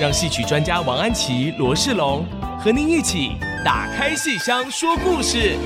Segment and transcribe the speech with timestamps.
[0.00, 2.24] 让戏曲专家王安琪、罗世龙
[2.58, 3.32] 和您一起
[3.62, 5.58] 打开戏箱说故事。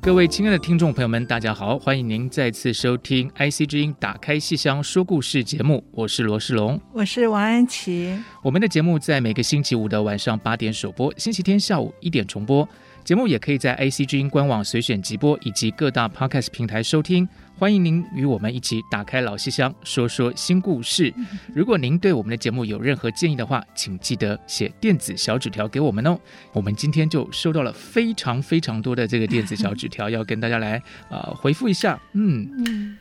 [0.00, 8.16] 各位亲爱的听众朋友们，大家好，欢迎您再次收听 IC 之音《打开戏箱说故事》节目，我是罗世龙，我是王安琪。
[8.44, 12.66] 我们的节目在每个星期五的晚上八点首播，星期天下午一点重播。
[13.06, 17.26] 节目也可以在 AC 之音官网随选即播，以及各大 Podcast 平台收听。
[17.56, 21.14] 欢迎您与我们一起打开老戏箱，说说新故事。
[21.54, 26.18] 如果您对我们的节目有任何建议的话，请记得写电子小纸条给我们哦。
[26.52, 31.96] 我们今天就收到了非常非常多的这个电子小纸条， 要跟大家来呃回复一下。
[32.14, 32.50] 嗯。
[32.66, 32.98] 嗯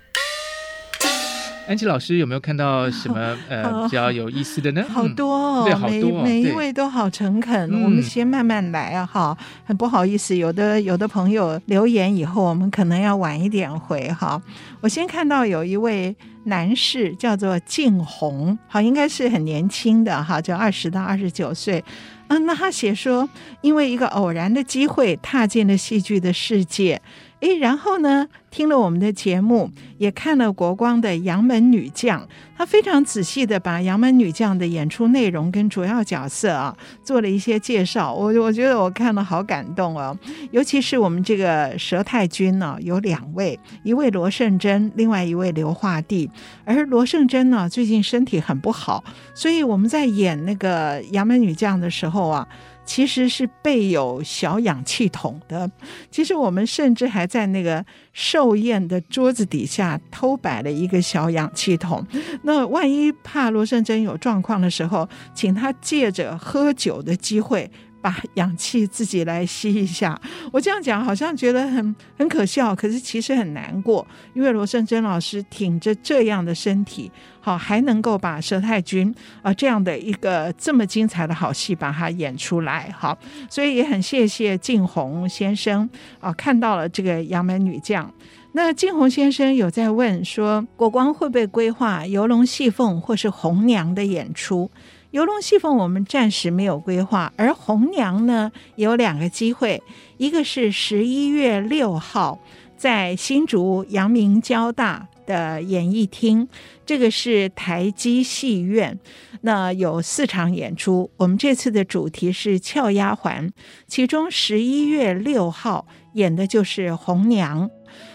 [1.67, 4.85] 安琪老师有没有看到 什么呃比较有意思的呢？
[4.87, 7.83] 好 多哦，嗯、对好多、哦，每每一位都好诚恳。
[7.83, 14.41] 我们先慢慢来啊，哈，很不好意思，有的有的朋友留言以后，我们可能要晚一点回哈。
[14.81, 21.83] 我先看到有一位男士叫做静红，好，应该是很年轻的哈，就二十到二十九岁。
[22.27, 23.27] 嗯，那他写说，
[23.61, 27.01] 因为一个偶然的机会，踏进了戏剧的世界。
[27.45, 32.21] 诶，然后呢，听了我们的节目，也看了国光的《杨门女将》，
[32.57, 38.11] 他非常仔细的把《杨门女将》的演出内容跟主要角色啊做了一些介绍。
[38.11, 40.17] 我我觉得我看了好感动哦，
[40.49, 46.27] 尤其是我们这个佘太君呢，有两位，一位罗胜珍，另外一位刘化弟。
[46.63, 49.03] 而罗胜珍呢，最近身体很不好，
[49.35, 52.47] 所以我们在演那个《杨门女将》的时候啊。
[52.85, 55.69] 其实是备有小氧气筒的。
[56.11, 62.05] 其实我们甚至还在那个寿宴的桌子底下偷摆了一个小氧气筒。
[62.43, 67.69] 那万一怕罗胜珍有状况的时候，请他借着喝酒的机会。
[68.05, 70.15] 把 氧气自己来吸一下，
[70.53, 74.05] 我这样讲好像觉得很很可笑，可是其实很难过，
[74.35, 77.11] 因为罗胜珍老师挺着这样的身体，
[77.41, 79.11] 好还能够把佘太君
[79.41, 83.17] 啊这样的一个这么精彩的好戏把它演出来，好，
[83.49, 85.89] 所以也很谢谢静红先生
[86.19, 88.13] 啊看到了这个杨门女将。
[88.51, 94.69] 那静红先生有在问说，国光会不会规划游龙戏凤或是红娘的演出？
[95.15, 99.81] 游龙戏凤我们暂时没有规划，而红娘呢有两个机会，
[100.17, 102.37] 一个是十一月六号
[102.75, 106.45] 在新竹阳明交大的演艺厅，
[106.85, 108.99] 这个是台积戏院，
[109.39, 111.09] 那有四场演出。
[111.15, 113.49] 我们这次的主题是俏丫鬟，
[113.87, 117.69] 其中十一月六号演的就是红娘，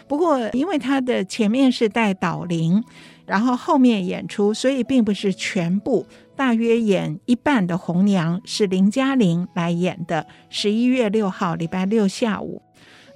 [0.07, 2.85] 不过因为它的前面是带导聆，
[3.25, 6.07] 然后后面演出，所以并不是全部。
[6.41, 12.63] 大约演一半的红娘是林嘉玲来演的，十一月六号礼拜六下午。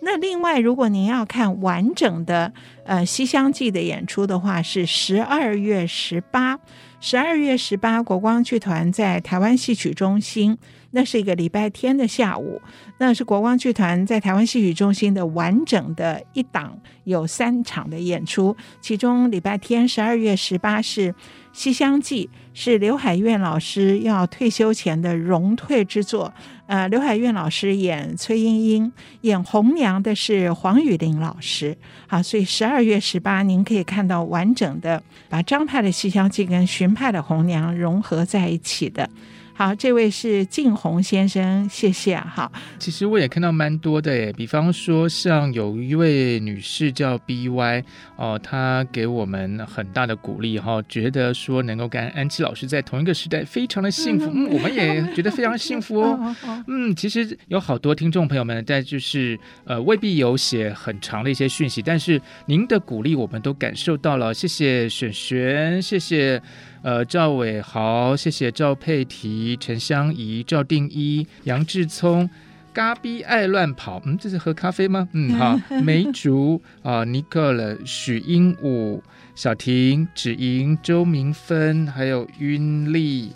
[0.03, 2.53] 那另外，如果您要看完整的
[2.85, 6.61] 呃《西厢记》的演出的话，是十二月十八，
[7.01, 10.59] 十二月十八国光剧团在台湾戏曲中心。
[10.91, 12.61] 那是一个礼拜天的下午，
[12.99, 18.55] 那是国光剧团在台湾戏曲中心的完整的一档，有三场的演出。
[18.81, 21.13] 其中礼拜天十二月十八是
[21.55, 26.35] 《西厢记》，是刘海燕老师要退休前的荣退之作。
[26.67, 31.77] 呃，刘海燕老师演崔莺莺，演红娘的是黄雨玲老师。
[32.09, 39.09] 好，所以十二月十八您可以看到完整的把张派的《西厢记》跟荀派的红娘融合在一起的。
[39.57, 42.51] 好，这位是静红先生，谢谢哈。
[42.77, 47.85] 其实我也看到蛮多的诶，比方说像有一位女士叫 BY
[48.17, 54.29] 哦，她给我们很大的鼓励哈、哦，觉得说能够跟安琪老师在同一个时代，非常的幸福。
[54.35, 56.37] 嗯，我们也觉得非常幸福哦。
[56.67, 66.43] 嗯，其实有好多听众朋友们在就是呃未必有写很长的一些讯息，但是您的鼓励我们都感受到了，谢谢璇璇，谢谢。
[66.85, 72.29] 呃，赵伟豪，谢谢赵佩提、陈香怡、赵定一、杨志聪，
[72.75, 75.09] 嘎逼爱乱跑，嗯，这是喝咖啡吗？
[75.13, 79.01] 嗯，好， 梅竹啊，尼克了，许鹦鹉，
[79.35, 83.33] 小婷、芷莹、周明芬，还有晕丽。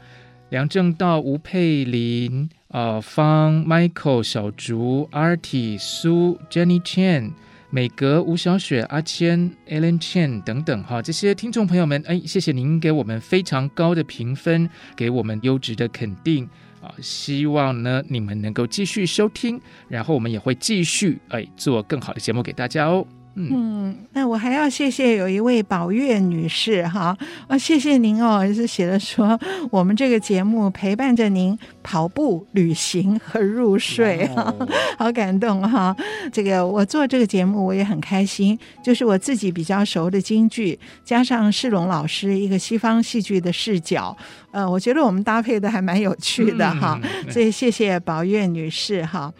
[0.50, 7.30] 梁正道、吴佩林、呃方、Michael、小竹、Artie、苏、Jenny Chan。
[7.70, 16.48] 美格、吴小雪、阿千、Alan Chen 等等哈，这些听众朋友们，哎，谢谢您给我们非常高的评分，给我们优质的肯定
[16.80, 16.90] 啊！
[17.02, 23.06] 希望呢你们能够继续收听，然后我们也会继续哎做更好的节目给大家哦。
[23.34, 27.16] 嗯，那我还要谢谢有一位宝月女士哈
[27.46, 29.38] 啊，谢谢您哦，是写的说
[29.70, 34.52] 我们这个节目陪伴着您跑步、旅行和入睡，哈，
[34.98, 35.96] 好感动哈。
[36.32, 44.16] 这个我做这个节目我也很开心，就是我自己比较熟的京剧，加上世龙老师一个西方戏剧的视角，
[44.50, 49.32] 呃，我觉得我们搭配的还蛮有趣的哈，所以谢谢宝月女士哈。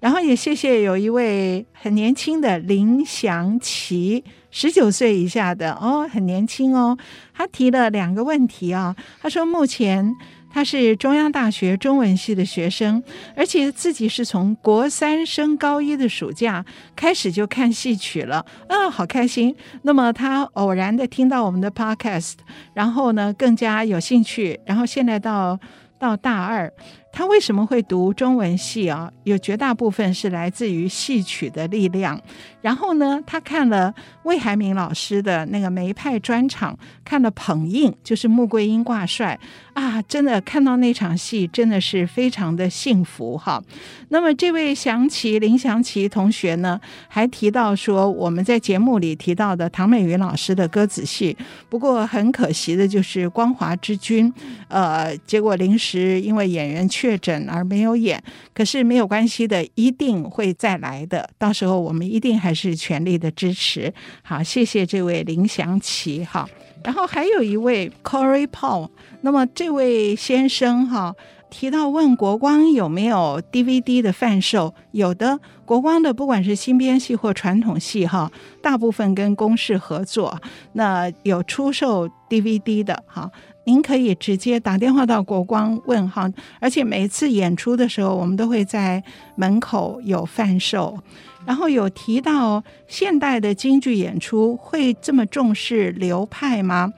[0.00, 6.96] 然后也谢谢有一位很年轻的林祥琪，十九岁以下的哦，很年轻哦。
[7.34, 10.14] 他提了两个问题啊，他说目前
[10.52, 13.02] 他是中央大学中文系的学生，
[13.34, 16.64] 而且自己是从国三升高一的暑假
[16.94, 19.54] 开始就看戏曲了，嗯，好开心。
[19.82, 22.34] 那么他偶然的听到我们的 podcast，
[22.74, 25.58] 然后呢更加有兴趣，然后现在到
[25.98, 26.72] 到大二。
[27.16, 29.10] 他为什么会读中文系啊？
[29.24, 32.20] 有绝大部分是来自于戏曲的力量。
[32.60, 39.38] 然后呢，他看了魏海敏老师的那个梅派专场，看了捧印，就是穆桂英挂帅
[39.72, 43.62] 啊，真的看到那场戏，真的是非常的幸福哈。
[44.10, 46.78] 那么这位祥琪林祥琪同学呢，
[47.08, 51.34] 还提到说我们在节目里提到的唐美云老师的歌子戏，
[51.70, 54.30] 不过很可惜的就是《光华之君》，
[54.68, 57.05] 呃，结果临时因为演员去。
[57.06, 58.20] 确诊而没有演，
[58.52, 61.30] 可是没有关系的，一定会再来的。
[61.38, 63.94] 到时候我们一定还是全力的支持。
[64.24, 66.24] 好，谢谢这位林祥奇。
[66.24, 66.48] 哈，
[66.82, 68.88] 然后还有一位 Corey Paul。
[69.20, 71.14] 那么这位先生哈
[71.48, 80.36] 提到问国光有没有 DVD 的贩售，有的国光的不管是新编戏或传统戏哈，大部分跟公视合作，
[80.72, 83.30] 那有出售 DVD 的哈。
[83.66, 89.02] 您可以直接打电话到国光问哈，而且每次演出的时候，我们都会在
[89.34, 90.96] 门口有贩售。
[91.44, 96.92] 然后有提到现代的京剧演出会这么重视流派吗？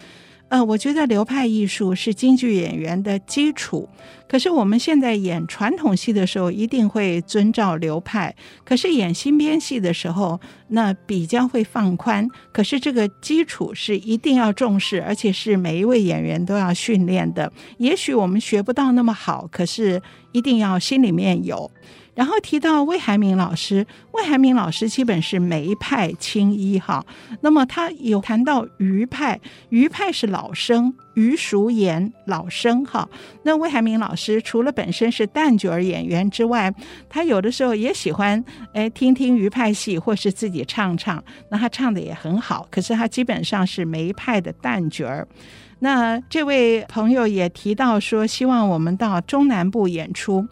[0.49, 3.89] 呃，我觉得流派艺术是京剧演员的基础。
[4.27, 8.31] 可是我们现在演传统戏的时候，一定会遵照流派；
[8.65, 12.29] 可是演新编戏的时候，那比较会放宽。
[12.53, 17.51] 可是这个基础是一定要重视，而且是每一位演员都要训练的。
[17.79, 20.01] 也许我们学不到那么好，可是
[20.33, 21.71] 一定要心里面有。
[22.19, 27.07] 然后提到魏海敏老师，魏海敏老师基本是梅派青衣哈。
[27.43, 29.39] 那么他有谈到余派，
[29.69, 33.09] 余派是老生，余淑妍老生哈。
[33.45, 36.75] 那魏海敏老师除了本身是旦角演员之外，
[37.09, 38.45] 他有的时候也喜欢
[38.75, 41.23] 哎听听余派戏，或是自己唱唱。
[41.53, 45.29] 那他唱的也很好，可是他基本上是梅派的旦角儿。
[45.79, 50.45] 那这位朋友也提到说，希望我们到中南部演出。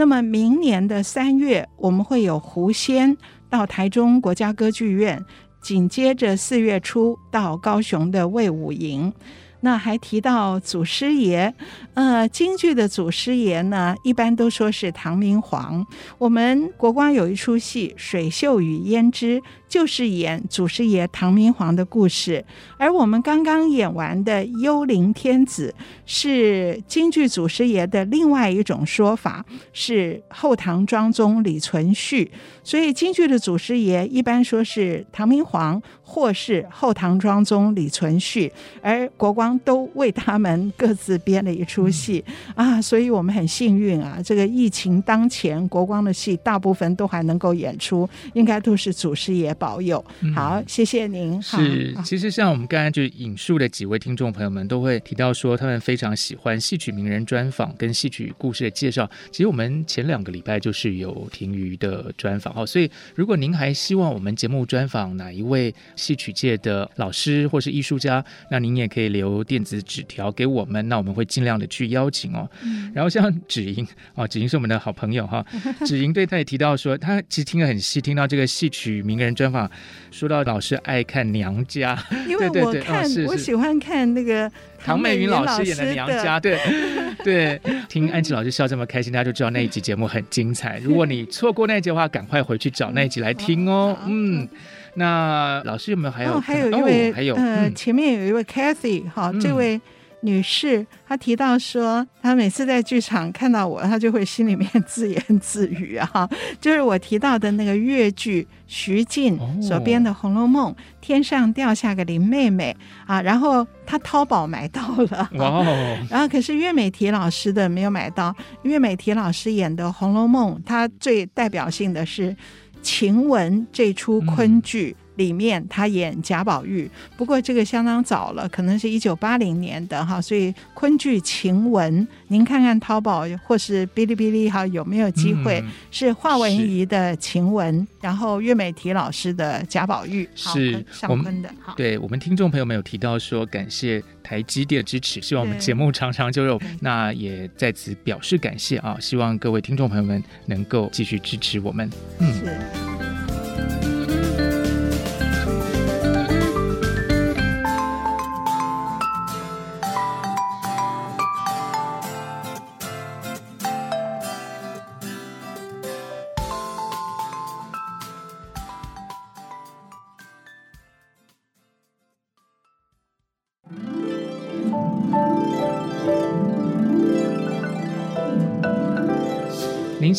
[0.00, 3.14] 那么明年的三月，我们会有狐仙
[3.50, 5.22] 到台中国家歌剧院，
[5.60, 9.12] 紧接着四月初到高雄的魏武营。
[9.60, 11.52] 那还提到祖师爷，
[11.92, 15.84] 呃，京剧的祖师爷呢，一般都说是唐明皇。
[16.16, 19.38] 我们国光有一出戏《水袖与胭脂》，
[19.70, 22.44] 就是演祖师爷唐明皇的故事。
[22.76, 25.74] 而我们刚刚演完的《幽灵天子》，
[26.04, 32.28] 是京剧祖师爷的另外一种说法，是后唐庄宗李存勖。
[32.62, 38.50] 所以京剧的祖师爷一般说是唐明皇，或是后唐庄宗李存勖，
[38.82, 39.58] 而国光。
[39.62, 42.24] 都为他们各自编了一出戏
[42.56, 44.18] 啊，所以我们很幸运啊。
[44.24, 50.02] 这个疫情当前，国光的戏大部分都还能够演出，应该都是祖师爷保佑。
[50.34, 51.40] 好，谢谢您。
[51.42, 59.08] 是，其实像我们刚才就引述的几位听众朋友们都会提到说，他们非常喜欢戏曲名人专访跟戏曲故事的介绍。
[59.30, 69.44] 其实我们前两个礼拜就是有亭瑜的专访哦，所以如果您还希望我们节目专访哪一位戏曲界的老师或是艺术家，那您也可以留。
[69.50, 72.48] 电子纸条给我们，那我们会尽量的去邀请哦。
[72.62, 75.44] 嗯、然后像芷莹哦，芷莹是我们的好朋友哈。
[75.84, 79.70] 芷莹对他也提到说，他其实听得很细，听到这个戏曲名人专访，
[80.10, 84.50] 说到老师爱看娘家， 因为我看、我喜欢看那个
[84.82, 86.58] 唐美云老师演的娘家，对
[87.24, 87.60] 对。
[87.88, 90.78] 听安琪老师笑这么开心，大家就知道那一集节目很精彩。
[90.78, 93.96] 如果你错过那一集的话，赶快回去找那一集来听哦。
[94.06, 94.48] 嗯。
[94.94, 96.32] 那老师有没有还有？
[96.34, 99.80] 哦，还有一位，哦、还有呃，前面有一位 Cathy 哈，这位
[100.22, 106.28] 女士，她提到说，她每次在剧场看到我，她就会心里面自言自语啊，
[106.60, 122.36] 就是我提到的那个越剧徐静所编的《红楼梦》，哦，天上掉下个林妹妹啊，然后她淘宝买到了，哇哦， 然后可是岳美缇老师的没有买到，岳美缇老师演的《红楼梦》，她最代表性的是
[122.82, 124.94] 晴雯这出昆剧。
[124.98, 135.60] 嗯里面他演贾宝玉，不过这个相当早了，可能是一九八零年的哈，所以昆剧晴雯，您看看淘宝或是哔哩哔哩哈有没有机会？
[135.60, 141.50] 嗯、是华文怡的晴雯，然后岳美缇老师的贾宝玉，是上昆的。
[141.60, 148.96] 好，对我们听众朋友们有提到说感谢台积电支持，希望我们节目长长久久，那也在此表示感谢啊！
[148.98, 151.90] 希望各位听众朋友们能够继续支持我们。
[152.20, 152.32] 嗯。
[152.32, 152.89] 是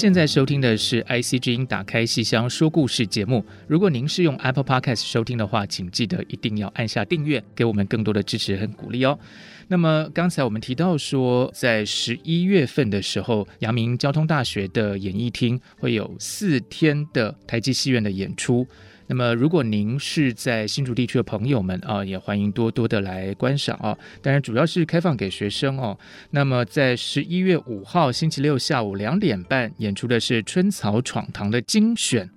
[0.01, 3.45] 现在收听的是 IC 之音打开戏箱说故事节目。
[3.67, 9.19] 如果您是用 Apple Podcast 收听的话，请记得一定要按下订阅，给我们更多的支持和鼓励哦。
[9.67, 18.65] 那么刚才我们提到说，在十一月份的时候，阳明交通大学的演艺厅会有四天的台积戏院的演出。
[19.11, 23.97] 那么，如果您是在新竹地区的朋友们啊，也欢迎多多的来观赏啊。
[24.21, 25.99] 当然，主要是开放给学生哦。
[26.29, 32.29] 那么，在十一月五号星期六下午两点半演出的是《春草闯堂》的精选。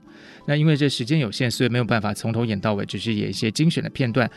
[0.46, 4.28] 那因为这时间有限，所以没有办法从头演到尾，只是演一些精选的片段。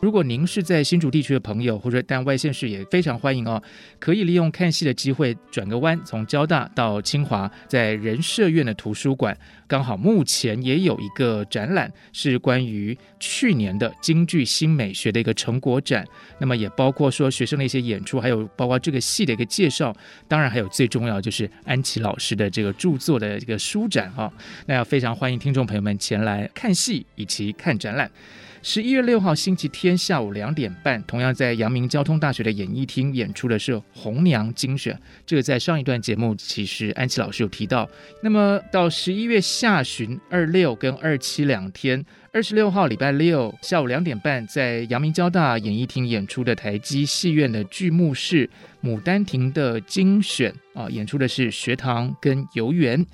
[0.00, 3.60] 如果您是在新竹地区的朋友，或者但外县市也非常欢迎哦，
[3.98, 9.36] 可以利用看戏的机会转个弯，从交大到清华，在人社院的图书馆，
[9.66, 16.06] 刚好目前也有一个展览，是关于去年的京剧新美学的一个成果展。
[16.38, 19.96] 那么也包括说学生的一些演出，还有包括这个戏的一个介绍，
[20.28, 24.30] 当然还有最重要就是安琪老师的这个著作的这个书展哈。
[24.66, 28.10] 那要非常欢迎听众朋友们前来看戏以及看展览。
[28.68, 34.92] 十一月六号星期天下午两点半，同样在阳明交通大学的演艺厅演出的是《红娘精选》。
[35.24, 37.88] 这个在上一段节目其实安琪老师有提到。
[38.24, 48.48] 那么到十一月下旬二六跟二七两天，二十六号礼拜六下午两点半，在阳明交大演艺厅演出的台积戏院的剧目是
[48.82, 53.06] 《牡丹亭》的精选啊，演出的是学堂跟游园。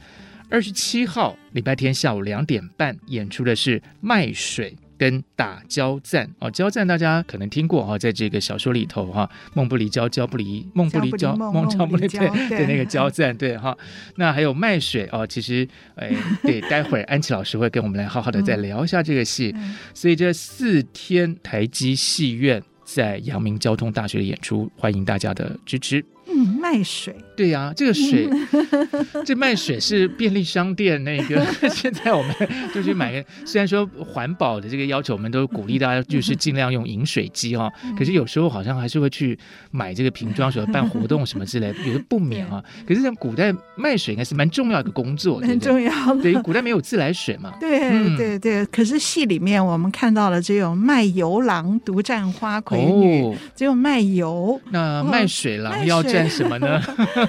[0.49, 4.75] 二十七号礼拜天下午两点半演出的是卖水。
[5.03, 13.77] 跟打交战哦，交战大家可能听过哈，在这个小说里头哈，梦不离交，交不离梦不离交，梦交不离对对那个交战对哈。
[14.15, 15.67] 那还有卖水哦，其实
[15.97, 16.13] 哎
[16.45, 19.53] 对，待会儿安琪老师会跟我们来好好的再聊一下这个戏。
[19.57, 26.05] 嗯、所以这四天台积戏院在阳明交通大学的演出，欢迎大家的支持。
[26.29, 27.17] 嗯，卖水。
[27.35, 28.29] 对呀、啊，这个水，
[29.25, 31.45] 这卖水是便利商店那个。
[31.71, 32.35] 现在我们
[32.75, 37.73] 就去买个，虽然说环保的这个要求，我们都鼓励大家就是尽量用饮水机哈、哦。
[37.99, 39.39] 可是有时候好像还是会去
[39.71, 42.63] 买这个瓶装水，办活动什么之类，有的不免啊。
[42.87, 46.23] 可是像古代卖水应该是蛮重要的一个工作，很重要的。
[46.23, 47.53] 对，古代没有自来水嘛。
[47.59, 48.65] 对对对。
[48.67, 54.61] 可是戏里面我们看到了只有卖油郎独占花魁女，哦、只有卖油。
[54.71, 56.81] 那卖水郎要占什么呢？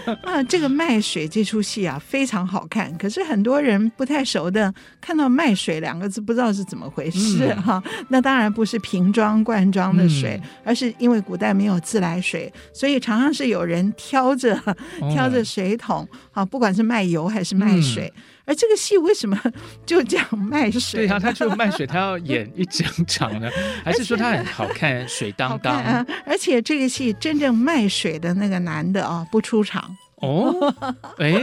[0.24, 8.06] 啊，这个卖水这出戏啊非常好看，可是很多人不太熟的，看到卖水两个字不知道是怎么回事哈、嗯啊。
[8.10, 14.60] 那当然不是瓶装罐装的水，嗯、而是因为古代没有自来水，所以常常是有人挑着
[15.14, 18.12] 挑着水桶，啊、哦，不管是卖油还是卖水。
[18.16, 19.40] 嗯、而这个戏为什么
[19.86, 21.08] 就这样卖水？
[21.08, 23.50] 对啊， 他就卖水，他要演一整场呢，
[23.84, 25.76] 还是说他很好看，水当当？
[25.82, 29.96] 啊、而且这个戏真正卖水的那个男的啊不出场。
[30.18, 30.74] 哦，
[31.20, 31.34] 哎，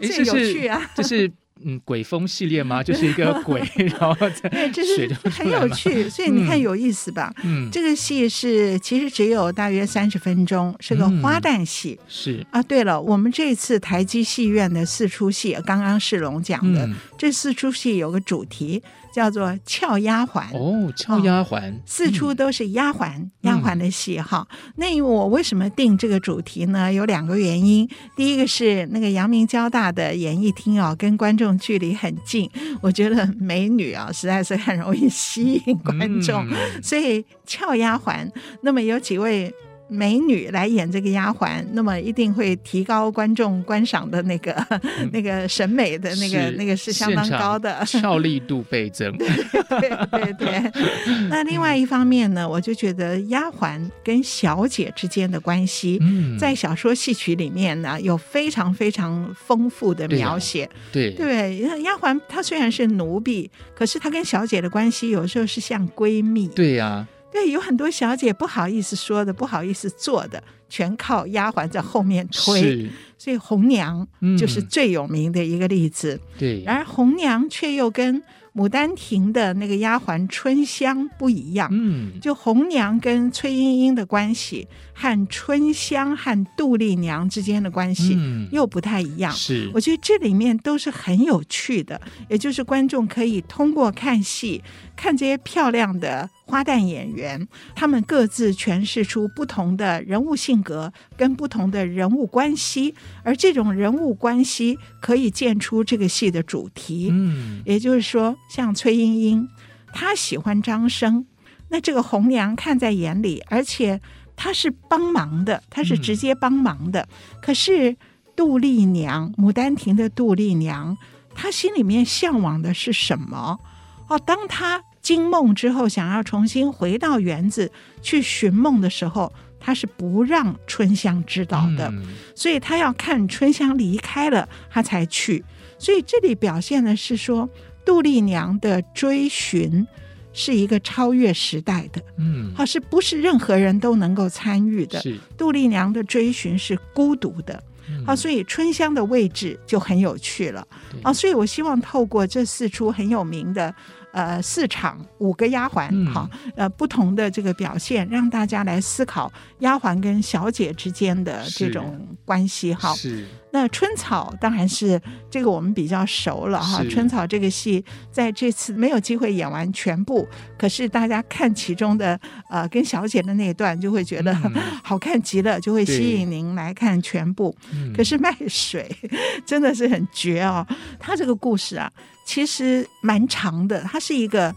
[0.00, 0.88] 这有趣啊！
[0.94, 1.30] 这是
[1.64, 2.82] 嗯，鬼风系列吗？
[2.84, 7.32] 就是一个鬼，然后在 水就很有趣， 所以你看有意思吧？
[7.44, 11.98] 嗯，这个戏是其实只有大约三十分钟，是个花旦戏。
[12.08, 16.88] 是啊，对了，我们这次台积戏院的四出戏，刚刚世龙讲的，
[17.18, 18.82] 这四出戏有个主题。
[19.12, 24.46] 叫做俏丫鬟哦，俏丫鬟，四处都是丫鬟丫鬟的戏哈。
[24.50, 26.92] 嗯、那我为什么定这个主题呢？
[26.92, 27.88] 有两个原因。
[28.16, 32.50] 第一个是那个阳明交大的演艺厅哦，跟观众距离很近，
[32.80, 38.30] 我觉得美女啊实在是很容易吸引观众，嗯、所以俏丫鬟。
[38.62, 39.52] 那么有几位
[39.90, 49.12] 美女来演这个丫鬟，那么一定会提高观众观赏的那个、嗯、 那个审美的那个那个是相当高的，俏丽度倍增。
[49.18, 50.70] 对 对。
[51.28, 60.68] 那另外一方面呢，我就觉得丫鬟跟小姐之间的关系，嗯、在小说戏曲里面呢，有非常非常丰富的描写。
[60.92, 66.46] 对、啊、对，对，丫鬟她虽然是奴婢，可是她跟小姐的关系有时候是像闺蜜。
[66.48, 67.08] 对呀、啊。
[67.32, 72.90] 对，有很多小姐不好意思说的，不好意思做的，全靠丫鬟在后面推。
[73.16, 74.06] 所以红娘
[74.38, 76.14] 就是最有名的一个例子。
[76.14, 78.22] 嗯、对，然而红娘却又跟。
[78.62, 84.66] 《牡丹亭》的那个丫鬟春香不一样，嗯，就红娘跟崔莺莺的关系
[85.00, 88.18] 和春香和杜丽娘之间的关系
[88.52, 89.32] 又不太一样。
[89.32, 94.62] 是，我觉得这里面都是很有趣的，也就是观众可以通过看戏，
[94.94, 107.08] 看这些漂亮的花旦演员，他们各自诠释出不同的人物性格跟不同的人物关系，而这种人物关系可以建出这个戏的主题。
[107.10, 108.36] 嗯，也就是说。
[108.50, 109.48] 像崔莺莺，
[109.94, 111.24] 她喜欢张生，
[111.68, 114.00] 那这个红娘看在眼里，而且
[114.42, 117.02] 她是帮忙的，她是直接帮忙的。
[117.02, 117.94] 嗯、可是
[118.34, 120.96] 杜丽娘，《牡丹亭》的杜丽娘，
[121.34, 123.60] 她心里面向往的是什么？
[124.08, 127.70] 哦，当她惊梦之后，想要重新回到园子
[128.00, 129.30] 去寻梦的时候，
[129.60, 135.44] 她是不让春香知道的，嗯、所以她要看春香离开了，她才去。
[135.78, 137.50] 所以这里表现的是说。
[137.82, 139.86] 杜丽娘的追寻
[140.32, 145.00] 是一个超越时代的，嗯，好，是不是任何人都能够参与的？
[145.00, 145.18] 是。
[145.36, 147.62] 杜丽娘的追寻是孤独的，
[148.06, 150.66] 好，所以春香的位置就很有趣了，
[151.02, 153.74] 啊，所以我希望透过这四出很有名的。
[154.12, 162.94] 呃，四场五个丫鬟，好，呃，不同的这个表现，让大家来思考丫鬟跟小姐之间的这种关系，哈。
[162.94, 163.26] 是。
[163.52, 166.84] 那春草当然是这个我们比较熟了哈。
[166.88, 170.24] 春草这个戏在这次没有机会演完全部，
[170.56, 172.18] 可是大家看其中的
[172.48, 174.32] 呃跟小姐的那一段，就会觉得
[174.84, 177.52] 好看极了，就会吸引您来看全部。
[177.92, 178.88] 可是卖水
[179.44, 180.64] 真的是很绝哦，
[181.00, 181.90] 他这个故事啊。
[182.30, 184.54] 其实蛮长的，它是一个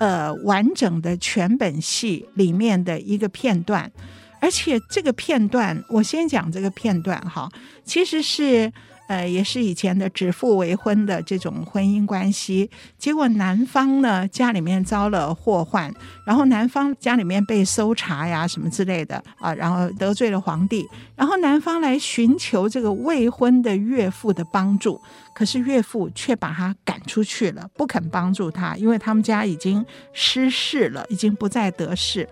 [0.00, 3.88] 呃完整的全本戏里面的一个片段，
[4.40, 7.48] 而且这个片段我先讲这个片段哈，
[7.84, 8.72] 其实是。
[9.08, 15.92] 呃，也是以前的指腹为婚的这种婚姻关系，结果男方呢家里面遭了祸患，
[16.24, 24.98] 然后男方家里面被搜查呀什么之类的啊，然后得罪了皇帝，然后男方来寻求这个未婚的岳父的帮助，
[25.34, 32.28] 可是岳父却把他赶出去了，不肯帮助他，因为他们家已经失势了，已经不再得势。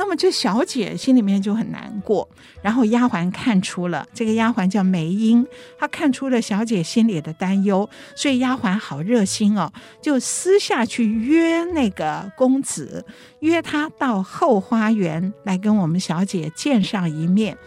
[0.00, 2.26] 那么这小姐心里面就很难过，
[2.62, 5.46] 然后丫鬟看出了，这个丫鬟叫梅英，
[5.78, 7.86] 她看出了小姐心里的担忧，
[8.16, 13.04] 所以丫鬟好热心哦，就私下去约那个公子，
[13.40, 17.58] 约他到后花园来跟我们小姐见上一面。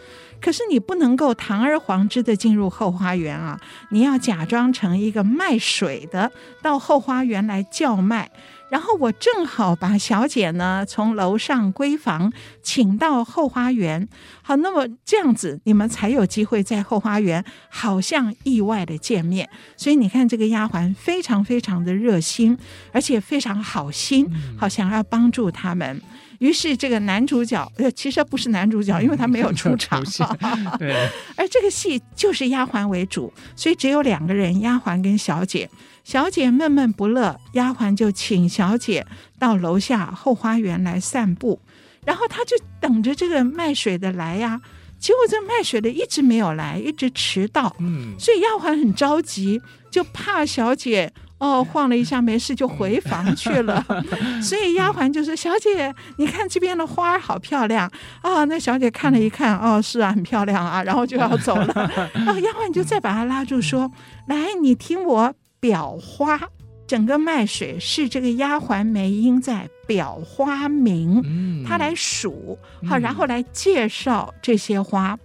[0.41, 6.31] 可是你不能够堂而皇之的进入后花园啊，你要假装成一个卖水的，
[6.63, 8.31] 到后花园来叫卖。
[8.69, 14.07] 然后我正好把小姐呢从楼上闺房请到后花园，
[14.41, 19.47] 好，那么这样子你们才有机会在后花园好像意外的见面。
[19.77, 22.57] 所以你看这个丫鬟非常非常的热心，
[22.91, 26.01] 而且非常好心，好想要帮助他们。
[26.39, 30.03] 于是这个男主角呃其实不是男主角，因为他没有出场。
[30.77, 30.93] 对，
[31.37, 35.69] 而这个戏就是丫鬟为主，所以只有两个人，丫鬟跟小姐。
[36.03, 39.05] 小姐闷闷不乐，丫鬟就请小姐
[39.39, 41.61] 到楼下后花园来散步，
[42.05, 44.61] 然后她就等着这个卖水的来呀。
[44.99, 47.73] 结果这卖水的一直没有来，一直迟到。
[47.79, 51.11] 嗯，所以丫鬟很着急，就怕小姐
[51.43, 53.85] 哦晃了一下没事就回房去了。
[54.41, 57.91] 所以丫鬟就说：“小姐，你看这边的花好漂亮啊！”
[58.23, 61.91] 哦，那小姐看了一看，哦，是啊，很漂亮啊，然后就要走了。
[62.13, 63.91] 然 后丫鬟就再把她拉住说
[64.27, 66.41] ：“来，你听我。”裱花，
[66.85, 75.17] 整个卖水是这个丫鬟梅英在裱花名，嗯、她来数好，然后来介绍这些花。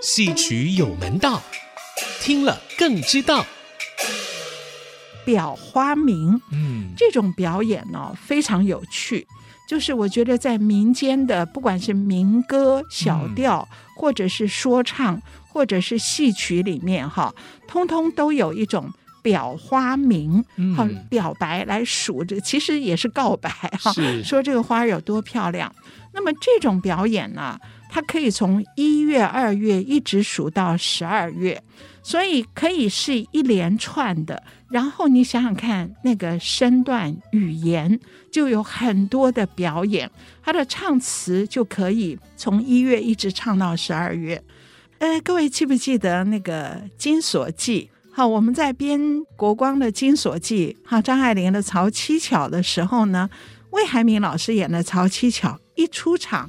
[0.00, 1.42] 戏曲有门道，
[2.20, 3.44] 听了更知道。
[5.24, 9.26] 表花名，嗯，这种表演呢非常有趣，
[9.68, 17.34] 就是我觉得在民间的，不管是民歌、小调，嗯、或者是说唱，或者是戏曲里面，哈，
[17.66, 18.90] 通通都有一种。
[19.22, 20.42] 表花名，
[20.74, 24.24] 好表白来数，着其实也是告白哈，是。
[24.24, 25.70] 说这个花有多漂亮。
[26.14, 31.60] 那么这种表演呢，它可以从一月、二月一直数到十二月，
[32.02, 34.40] 所以可以是一连串的。
[34.70, 37.98] 然后你想想看，那个身段语言
[38.30, 40.08] 就有很多的表演，
[40.42, 44.40] 它的唱词就可以从一月一直唱到十二月。
[44.98, 47.90] 呃，各位记不记得那个《金锁记》？
[48.14, 49.00] 好，我们在编
[49.34, 53.28] 国光的《金锁记》，好，张爱玲的曹七巧的时候呢，
[53.70, 56.48] 魏海敏老师演的曹七巧一出场。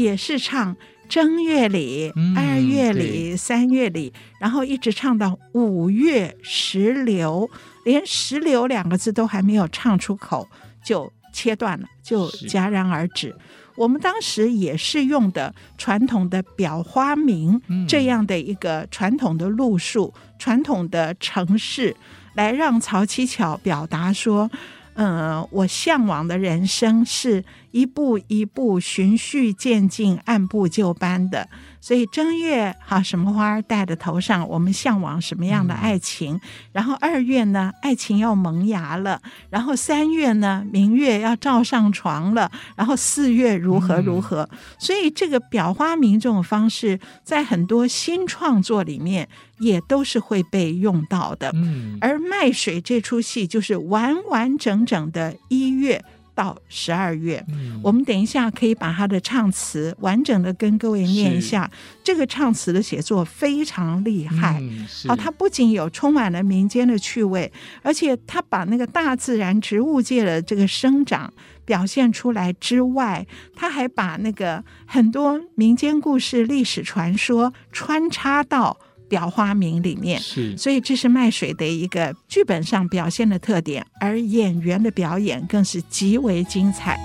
[0.00, 0.74] 也是唱
[1.08, 7.50] 正月里、嗯、二月里、三月里，然后一直唱到五月石榴，
[7.84, 10.48] 连石榴两个字都还没有唱出口，
[10.82, 13.36] 就切断了，就戛然而止。
[13.76, 21.94] 我们当时也是用的传统的表花名、嗯、这样的一个传统的路数、传统的程式，
[22.34, 24.50] 来让曹七巧表达说。
[24.94, 31.48] 嗯，我向往的人生是一步一步循序渐进、按部就班的。
[31.80, 34.46] 所以正月哈，什么花戴在头上？
[34.48, 36.34] 我们向往什么样的爱情？
[36.34, 36.40] 嗯、
[36.72, 39.20] 然后二月呢，爱情要萌芽了。
[39.48, 42.50] 然后三月呢，明月要照上床了。
[42.76, 44.46] 然后四月如何如何？
[44.52, 51.50] 嗯、所以这个表花名这种方式，在很多新创作里面也都是会被用到的。
[51.54, 56.04] 嗯、而卖水这出戏就是完完整整的一月。
[56.40, 61.70] 到十二月，嗯、我们等一下可以把他的唱词完整的跟各位念一下。
[62.02, 71.30] 这个唱词的写作非常厉害，嗯、好，它不仅有充满了民间的趣味，而且他把那个大自然植物界的这个生长
[71.66, 78.78] 表现出来之外，他还把那个很多民间故事、历史传说穿插到。
[79.10, 86.96] 表花名里面是，所以这是卖水的一个剧本上表现的特点，而演员的表演更是极为精彩。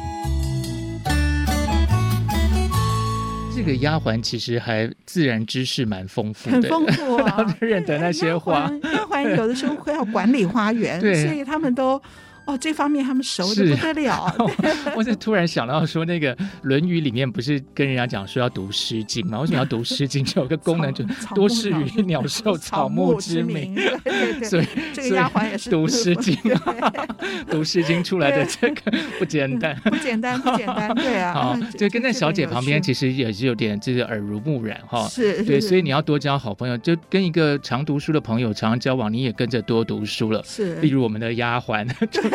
[3.55, 8.69] 这个丫鬟其实还自然知识蛮丰富的，很丰富啊， 认得那些花。
[8.83, 11.99] 丫鬟有的时候会要管理花园， 所以他们都。
[12.45, 14.35] 哦，这方面他们熟的不得了。
[14.95, 19.39] 我就突然想到说，那个《论语》里面不是跟人家讲说要读《诗经》吗？
[19.39, 20.23] 为什么要读《诗经》？
[20.33, 21.03] 就 有个功能，就
[21.33, 23.75] 多识于鸟兽草木之名。
[24.43, 26.35] 所以这个丫鬟也是读《诗经》，
[27.49, 30.93] 读《诗经》出来的这个不简单，不简单，不简单。
[30.95, 35.07] 对啊，好，就跟在小姐旁边，其实也是有点就是耳濡目染哈。
[35.07, 40.43] 是，对，所以你要多交好朋友，就跟一个常读书的朋友常交往，你也跟着多读书了。
[40.43, 41.85] 是，例如我们的丫鬟。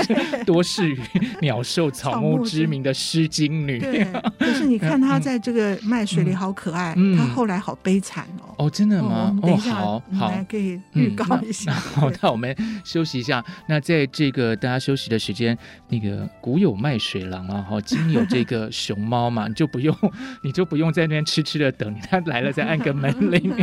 [0.46, 0.98] 多识于
[1.40, 4.04] 鸟兽草木之名的诗经女，对。
[4.38, 8.54] 可是你看她在这个卖水里好可爱，她后来好悲惨哦。
[8.58, 9.34] 哦，真的吗？
[9.42, 11.72] 哦，好好，可以预告一下。
[11.96, 13.42] 好，那我们休息一下。
[13.66, 15.56] 那在这个大家休息的时间，
[15.88, 19.96] 那个古有卖水郎啊，哈，今有这个熊猫嘛，你就不用，
[20.42, 23.54] 你就不用在那边痴痴的等，他来了再按个门铃，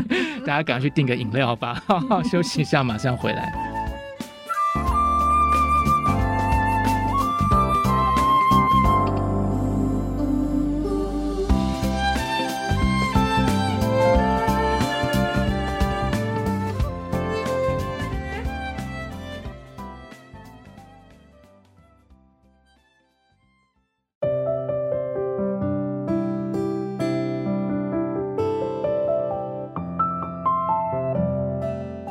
[0.46, 1.84] 大家赶快去订个饮料吧。
[1.86, 3.77] 好好，休息一下，马上回来。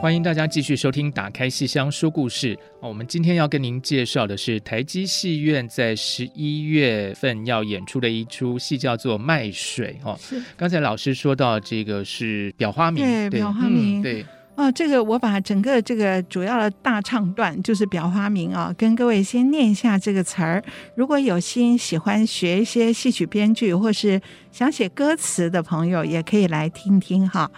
[0.07, 2.55] 欢迎大家继续收听《打开戏箱说故事》。
[2.79, 9.99] 我们今天要跟您介绍的是台基戏院在十一月份要演出的一出戏，叫做《卖水》。
[10.09, 10.41] 哦，是。
[10.57, 14.25] 刚才老师说到这个是表花名，对，对表花名，嗯、对。
[14.55, 20.63] 哦，这个我把整个这个主要的大唱段就是表花名啊，跟各位先念一下这个词儿。
[20.95, 27.51] 如果有心喜欢学一些戏曲编剧，或是想写歌词的朋友，也可以来听听哈。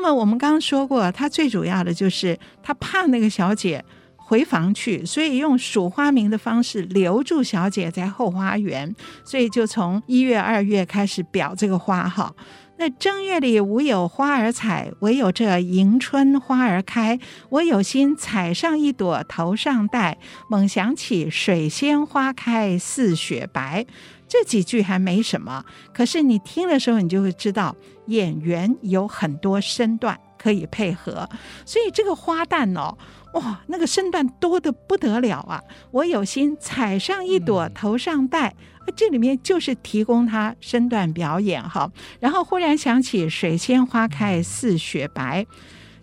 [0.00, 3.84] 那么我们刚刚说过，他最主要的就是他怕那个小姐
[4.14, 12.32] 回房去，所以用数花名的方式留住小姐在后花园，所以就从一月、二月开始表这个花哈。
[12.76, 17.18] 那正月里无有花儿采，唯有这迎春花儿开。
[17.48, 20.16] 我有心采上一朵头上戴，
[20.48, 23.84] 猛想起水仙花开似雪白。
[24.28, 27.74] 这几句还没什么，可是你听的时候，你就会知道
[28.06, 31.28] 演员有很多身段可以配合，
[31.64, 32.96] 所以这个花旦哦，
[33.32, 35.62] 哇，那个身段多得不得了啊！
[35.90, 38.54] 我有心采上一朵头上戴，
[38.86, 41.90] 嗯、这里面就是提供他身段表演哈。
[42.20, 45.46] 然后忽然想起水仙花开似雪白，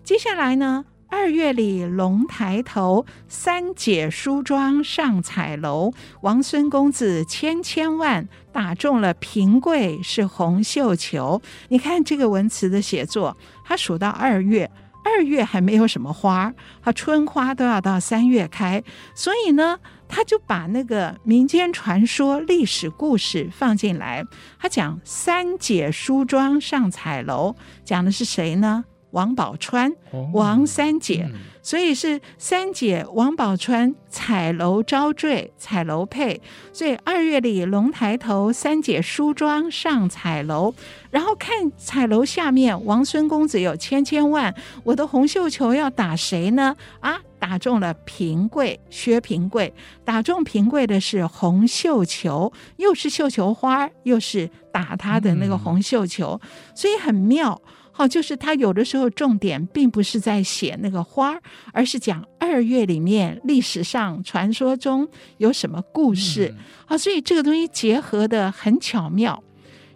[0.02, 0.84] 接下来呢？
[1.08, 5.92] 二月里龙抬头，三姐梳妆上彩楼。
[6.22, 11.40] 王孙公子千千万，打中了平贵是红绣球。
[11.68, 14.70] 你看这个文词的写作，他数到二月，
[15.04, 18.82] 二月还没有什么花，他春花都要到三月开，
[19.14, 24.24] 所以呢，他就把那个民间传说、历史故事放进来。
[24.58, 28.84] 他讲三姐梳妆上彩楼，讲的是谁呢？
[29.16, 29.94] 王宝钏，
[30.34, 31.26] 王三姐，
[31.62, 36.42] 所以是三姐王宝钏彩楼招赘，彩楼配。
[36.70, 40.74] 所以二月里龙抬头，三姐梳妆上彩楼。
[41.10, 46.76] 然后看彩楼下面，王孙公子有千千万，我的红绣球要打谁呢？
[47.00, 49.72] 啊，打中了平贵，薛平贵。
[50.04, 56.38] 打中平贵的是红绣球，又是绣球花，又是打他的那个红绣球，
[56.74, 57.58] 所以很妙。
[57.98, 61.40] 好，就是他有的时候重点并不是在写那个花，
[61.72, 66.54] 而是讲二月里面历史上传说中有什么故事。
[66.84, 69.42] 好、嗯，所以这个东西结合的很巧妙。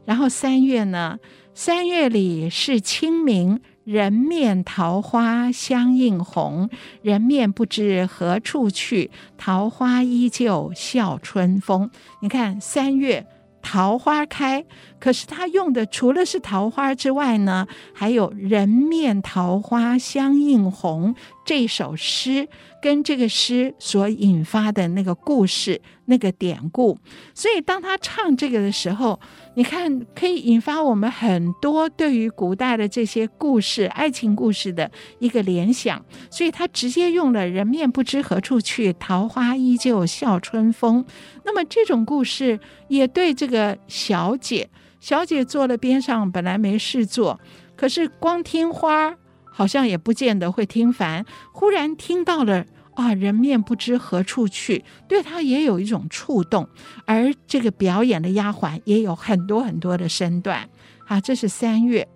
[0.06, 1.18] 然后三月呢，
[1.52, 6.70] 三月里是清明，人面桃花相映红，
[7.02, 11.90] 人面不知何处去，桃花依旧笑春风。
[12.22, 13.26] 你看三月。
[13.62, 14.64] 桃花开，
[14.98, 22.48] 可是他用的除了是桃花之外呢，还有人面桃花相映红这首诗，
[22.82, 26.98] 跟这个诗所引发的那个故事、那个典故。
[27.32, 29.18] 所以当他唱这个的时候，
[29.54, 36.04] 你看可以引发我们很多对于古代的这些故事、爱情故事的一个联想。
[36.28, 41.04] 所以他直接用了“人面不知何处去，桃花依旧笑春风”。
[41.46, 44.68] 那么这种故事也对这个小姐，
[44.98, 47.40] 小姐坐了边上，本来没事做，
[47.76, 49.18] 可是光听花儿
[49.52, 51.24] 好像也不见得会听烦。
[51.52, 52.66] 忽然听到了
[53.00, 56.68] 啊，人面不知何处去，对他也有一种触动。
[57.06, 60.68] 而这个表演的丫鬟也有很多很多的身段
[61.06, 62.06] 啊，这是三月，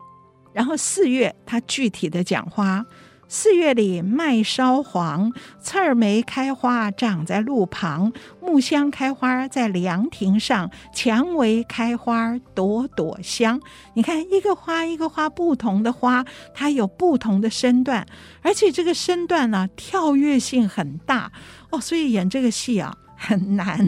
[0.53, 2.85] 然后四月他具体的讲话。
[3.27, 13.61] 四月里麦烧黄，刺儿梅开花长在路旁，木香开花在凉亭上，蔷薇开花朵朵香。
[13.95, 18.07] 你看，一个花一个花，不同的花，它有不同的身段，
[18.43, 21.33] 而且这个身段呢，跳跃性很大
[21.71, 22.97] 哦，所以演这个戏啊。
[23.17, 23.79] 很难，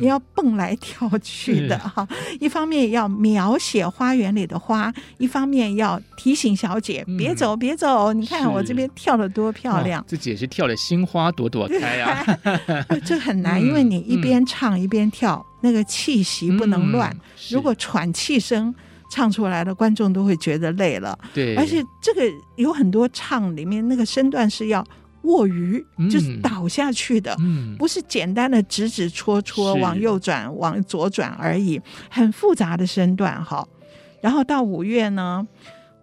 [0.00, 2.06] 你要蹦来跳去的哈。
[2.10, 8.12] 嗯、一方面要描写花园里的花，一方面要提醒小姐、嗯、别走，别走。
[8.12, 12.24] 你看我这边跳的多漂亮，自己也是跳的心花朵朵开啊。
[13.04, 17.10] 这很难，因为你一边唱一边跳，嗯、那个气息不能乱。
[17.10, 18.74] 嗯、如果喘气声
[19.10, 21.18] 唱出来的，观众都会觉得累了。
[21.34, 22.22] 对，而且这个
[22.56, 24.84] 有很多唱里面那个身段是要。
[25.22, 33.66] 卧鱼就是倒下去的，嗯、不是简单的指指戳戳往右转、往左转而已，很复杂的身段哈。
[34.20, 35.46] 然后到五月呢，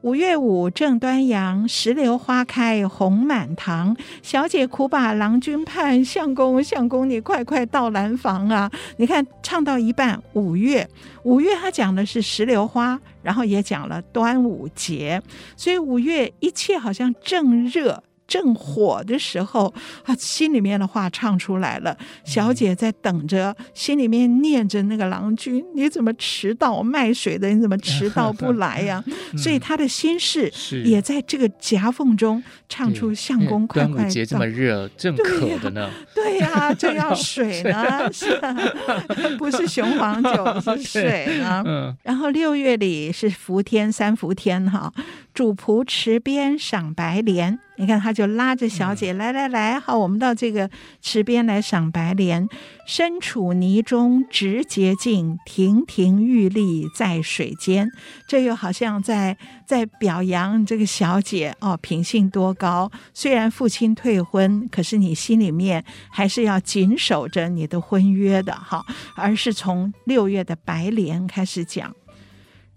[0.02, 3.96] 五月五正端阳，石榴花开红满堂。
[4.22, 8.72] 小姐苦把郎君盼，相公相公你快快到兰房啊！
[8.98, 10.88] 你看唱到一半，五月
[11.24, 15.22] 五月他讲的是石榴花，然后也讲了端午节，
[15.56, 18.04] 所以五月一切好像正热。
[18.28, 21.98] 正火的时候，他心里面的话唱出来了。
[22.26, 26.84] 小姐在等着，心里面念着那个郎君，你怎么迟到？
[26.84, 29.04] 卖水的你怎么迟到不来呀？
[29.38, 30.52] 所以他的心事
[30.86, 33.94] 也在这个夹缝中唱出相公快快。
[33.94, 35.90] 端午节这么热，正渴的呢。
[36.14, 38.40] 对呀，正 要水呢，是
[39.38, 41.96] 不是雄黄酒是水呢？
[42.04, 44.92] 然后六月里是伏天三伏天哈，
[45.38, 47.60] 主仆池边赏白莲。
[47.76, 50.68] 你看，他就拉着小姐、嗯、来来来，好，我们到这个
[51.00, 52.50] 池边来赏白莲。
[52.88, 57.88] 身处泥中直洁净，亭亭玉立在水间。
[58.28, 62.92] 这又好像在在表扬这个小姐哦，品性多高。
[63.14, 68.84] 虽然父亲退婚，可是你心里面还是要谨守着你的婚约的哈。
[69.16, 71.96] 而是从六月的白莲开始讲。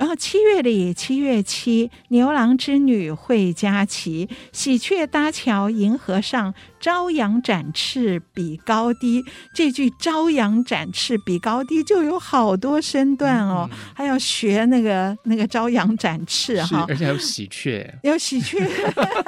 [0.00, 9.22] 然后七月里，七月七，牛郎织女会佳期，喜鹊搭桥银河上，朝阳展翅比高低。
[9.54, 18.58] 这句“朝阳展翅比高低”就有好多身段哦，嗯、还要学那个那个朝阳展翅哈，而且还有喜鹊，有喜鹊。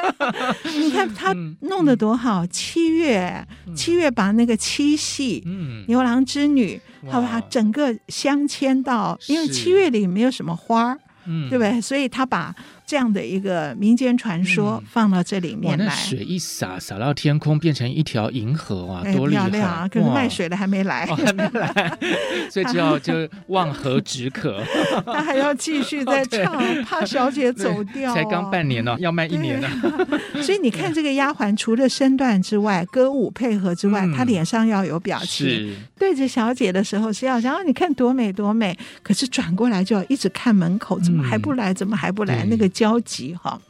[0.79, 2.45] 你看他弄得多好！
[2.45, 6.81] 嗯、七月，七月把那个七夕，嗯、牛郎织女。
[7.11, 11.81] 好吧，整个镶嵌到，因为七月里没有什么花儿，嗯，对不对？
[11.81, 12.55] 所以他把
[12.93, 15.87] 这样的一个民间传说放到这里面来。
[15.87, 19.89] 嗯、那水一洒，洒到天空，变成一条银河啊，哎、多漂亮啊！
[19.89, 21.99] 可是卖水的还没来，哦、还没来，
[22.53, 24.63] 所以就要就望河止渴。
[25.07, 28.15] 他还要继续再唱，哦、怕小姐走掉。
[28.15, 29.71] 才刚半年呢，要卖一年呢。
[30.43, 35.47] 所以你看，这个丫鬟除了身段之外，歌舞配合之外，她、嗯、脸上要有表情。
[35.47, 38.77] 是对着小姐的时候是要想，啊，你看多美多美。
[39.03, 41.73] 可是转过来就要一直看门口，怎么还不来？
[41.73, 42.45] 怎么还不来？
[42.45, 43.61] 嗯、那个焦急哈。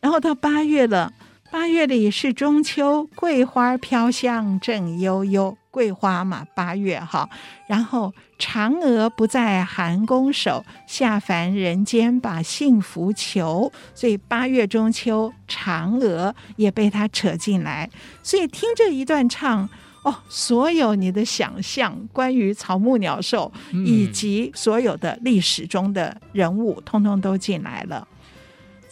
[0.00, 1.12] 然后到八月了，
[1.50, 5.56] 八月里是中秋，桂花飘香正悠悠。
[5.72, 7.28] 桂花嘛，八月哈。
[7.66, 13.72] 然后嫦娥不在寒宫守，下凡人间把幸福求。
[13.92, 17.90] 所以八月中秋，嫦娥也被他扯进来。
[18.22, 19.68] 所以听这一段唱
[20.04, 28.06] 哦，所有你的想象，关于草木鸟兽，以及所有的历史中的人物，通通都进来了。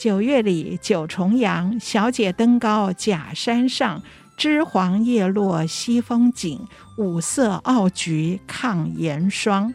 [0.02, 4.02] 九月里九重阳，小姐登高假山上。
[4.36, 6.58] 枝黄叶落西风紧，
[6.98, 9.72] 五色奥菊抗严霜。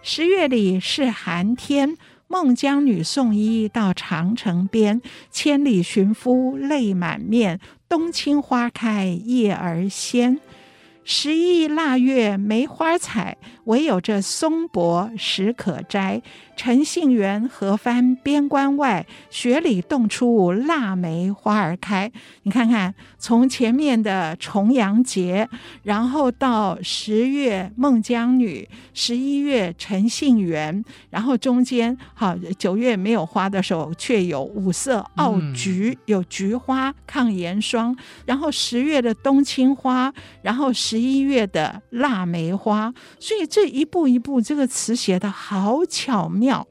[0.00, 10.40] 十月里是寒天，孟姜女送衣到长城边，千里寻夫泪满面，冬青花开叶儿鲜。
[11.04, 16.20] 十一腊月梅花采，唯有这松柏实可摘。
[16.56, 22.10] 陈杏园何番边关外，雪里冻出腊梅花儿开。
[22.44, 25.46] 你看看，从前面的重阳节，
[25.82, 37.94] 然后到十月孟姜女，十一月陈杏园，然后中间好九月没有花的时候，却有五色奥菊，有菊花抗严霜。
[38.24, 42.90] 然后十月的冬青花，然后十一月的腊梅花。
[43.20, 46.68] 所以这一步一步，这个词写的好巧妙。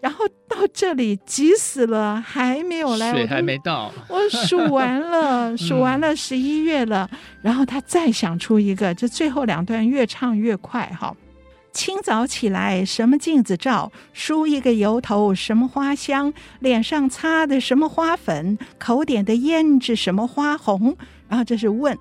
[0.00, 11.14] 然后到这里急死了，还没有来，水还没到，我数完了， 数完了十一月了，嗯、然后他再想出一个，这最后两段越唱越快哈。
[11.72, 13.92] 清早起来，什么镜子照？
[14.12, 16.34] 梳一个油头，什么花香？
[16.58, 18.58] 脸上擦的什么花粉？
[18.80, 20.96] 口点的胭脂什么花红？
[21.28, 21.96] 然后这是问，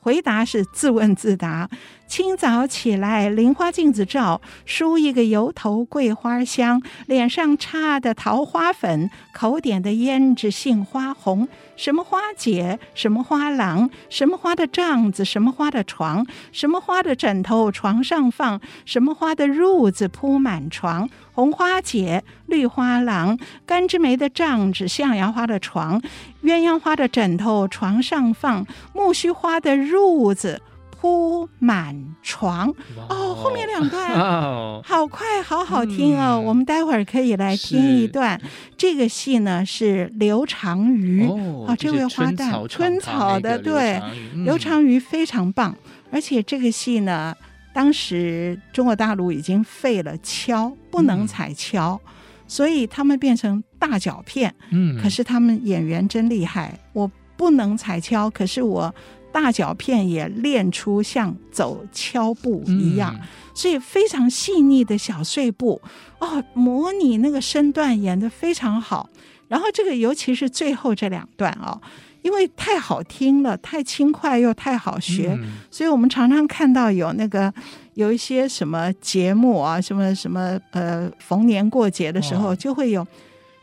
[0.00, 1.68] 回答是自问自答。
[2.06, 11.46] 清早起来，菱花镜子照，梳一个油头，桂花香，脸上擦的桃花粉，口点的胭脂杏花红。
[11.78, 21.08] 什么花姐，什么花郎，什么花的帐子，什么花的床，什么花的枕头床上放，什么花的褥子铺满床。
[21.32, 26.02] 红花姐，绿花郎，甘枝梅的帐子，象牙花的床，
[26.42, 30.60] 鸳鸯花的枕头床上放，木须花的褥子。
[31.00, 32.74] 铺满床
[33.08, 34.18] 哦，后面两段
[34.82, 36.32] 好快，好好听哦。
[36.34, 38.40] 嗯、我们待会儿可以来听一段。
[38.76, 44.00] 这个戏呢是刘长瑜哦，哦，这位花旦春草的对，
[44.44, 45.72] 刘长瑜非常棒。
[46.10, 47.32] 而且这个戏呢，
[47.72, 52.10] 当时中国大陆已经废了敲，不能踩敲，嗯、
[52.48, 54.52] 所以他们变成大脚片。
[54.70, 58.92] 嗯，可是他们演员真厉害，我不能踩敲，可是我。
[59.32, 65.80] 大脚片也练出像走敲步一样，嗯、所以非常细腻的小碎步
[66.18, 69.08] 哦，模拟那个身段演得非常好。
[69.48, 71.80] 然后这个尤其是最后这两段哦，
[72.22, 77.52] 因为太好听了，太轻快又太好学，嗯、所以我们常常看到有那个
[77.94, 83.06] 有一些什么节目啊，什么什么呃，逢年过节的时候就会有。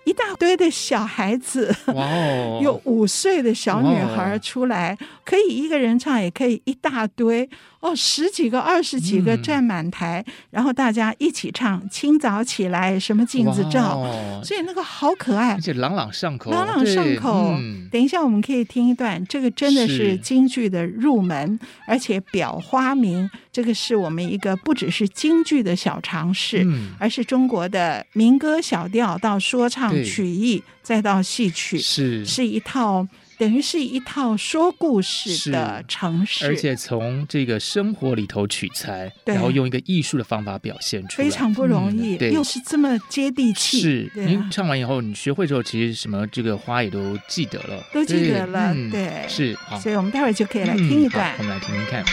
[0.05, 7.49] 一大堆的小孩子，哇哦，有五岁的小女孩出来，可以一个人唱，也可以一大堆。
[7.81, 11.87] 哦，十几个、二十几个站满台，嗯、然后大家一起唱。
[11.87, 13.99] 清早起来，什么镜子照？
[13.99, 17.53] 哦、所以那个好可爱，而且朗朗上口，朗朗上口。
[17.59, 23.29] 嗯、等一下，我们可以听一段，这个真的是京剧的入门，而且表花名。
[23.51, 32.25] 这个是我们一个不只是京剧的小尝试，嗯、而是中国的民歌小调到说唱曲艺，再到戏曲，是。
[32.25, 33.07] 是一套。
[33.37, 43.81] 等于是一套说故事的城市，而且从这个生活里头取材，然后用一个艺术的方法表现出来，非常不容易，嗯、又是这么接地气。
[43.81, 49.25] 是，您、啊、唱完以后，你学会之后，其实什么这个花也都记得了，都记得了，对，嗯、对。
[49.27, 49.53] 是。
[49.65, 52.05] 好，所以我们待会儿就可以来听一段，嗯、我们来听听看。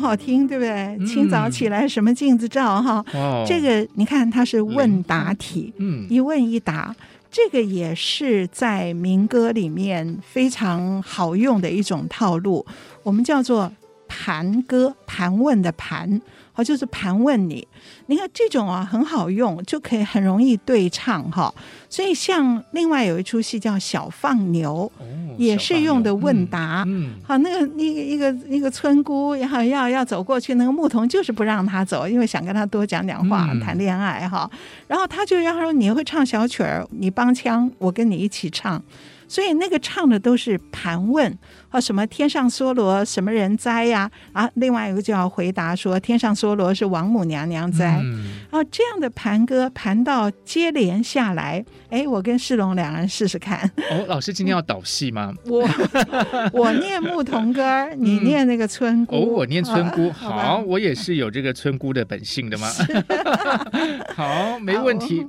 [0.00, 1.06] 好好听，对不对？
[1.06, 3.04] 清早起来什么镜子照哈？
[3.12, 6.96] 哦、这个你看它是问答题，嗯，一问一答，
[7.30, 12.64] 这个也是在民歌里面非常好用的一种套路，
[13.02, 13.70] 我们叫做
[14.08, 16.20] 盘歌，盘问的盘。
[16.52, 17.66] 好，就是盘问你，
[18.06, 21.54] 你看这种啊很好用，就可以很容易对唱哈。
[21.88, 25.06] 所以像另外有一出戏叫《小放牛》，哦、
[25.40, 26.84] 也是用的问答。
[26.86, 34.50] 嗯，好，那个那个一个一个村姑，然后要要走过去，那个牧童就是不让他走，因为想跟他多讲讲话，嗯、谈恋爱哈。
[34.86, 38.82] 然后他就让他说：“你会唱小曲儿，你帮腔，我跟你一起唱。”
[39.30, 41.32] 所以那个唱的都是盘问，
[41.68, 44.10] 啊，什么天上梭罗什么人栽呀？
[44.32, 48.00] 啊，另外一个就要回答说天上梭罗是王母娘娘栽。
[48.02, 53.70] 嗯、啊，这样的盘歌盘到接连下来，哎，我跟世龙两人试试看。
[53.92, 55.32] 哦，老师今天要导戏吗？
[55.46, 55.64] 我
[56.52, 59.14] 我念牧童歌，你念那个村姑。
[59.14, 62.68] 哦，我念村姑，好，好我也是有这个村姑的本性的吗？
[64.12, 65.24] 好，没问题。